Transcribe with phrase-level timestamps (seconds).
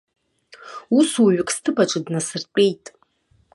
[0.97, 2.85] Усуҩык сҭыԥаҿы днасыртәеит.